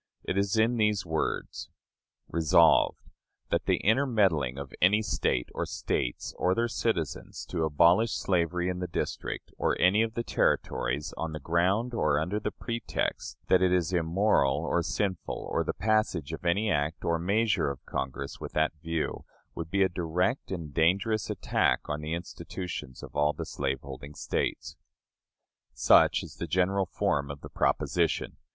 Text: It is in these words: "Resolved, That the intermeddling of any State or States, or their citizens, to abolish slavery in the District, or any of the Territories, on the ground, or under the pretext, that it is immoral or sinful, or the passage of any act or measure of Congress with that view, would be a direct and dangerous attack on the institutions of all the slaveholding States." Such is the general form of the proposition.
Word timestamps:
It 0.23 0.35
is 0.35 0.57
in 0.57 0.77
these 0.77 1.05
words: 1.05 1.69
"Resolved, 2.27 2.97
That 3.51 3.65
the 3.67 3.77
intermeddling 3.83 4.57
of 4.57 4.73
any 4.81 5.03
State 5.03 5.49
or 5.53 5.67
States, 5.67 6.33
or 6.39 6.55
their 6.55 6.67
citizens, 6.67 7.45
to 7.51 7.65
abolish 7.65 8.13
slavery 8.13 8.67
in 8.67 8.79
the 8.79 8.87
District, 8.87 9.51
or 9.59 9.79
any 9.79 10.01
of 10.01 10.15
the 10.15 10.23
Territories, 10.23 11.13
on 11.17 11.33
the 11.33 11.39
ground, 11.39 11.93
or 11.93 12.19
under 12.19 12.39
the 12.39 12.49
pretext, 12.49 13.37
that 13.47 13.61
it 13.61 13.71
is 13.71 13.93
immoral 13.93 14.55
or 14.65 14.81
sinful, 14.81 15.47
or 15.51 15.63
the 15.63 15.71
passage 15.71 16.33
of 16.33 16.45
any 16.45 16.71
act 16.71 17.05
or 17.05 17.19
measure 17.19 17.69
of 17.69 17.85
Congress 17.85 18.39
with 18.39 18.53
that 18.53 18.73
view, 18.81 19.23
would 19.53 19.69
be 19.69 19.83
a 19.83 19.87
direct 19.87 20.49
and 20.49 20.73
dangerous 20.73 21.29
attack 21.29 21.81
on 21.87 22.01
the 22.01 22.15
institutions 22.15 23.03
of 23.03 23.15
all 23.15 23.33
the 23.33 23.45
slaveholding 23.45 24.15
States." 24.15 24.75
Such 25.73 26.23
is 26.23 26.37
the 26.37 26.47
general 26.47 26.87
form 26.87 27.29
of 27.29 27.41
the 27.41 27.49
proposition. 27.49 28.37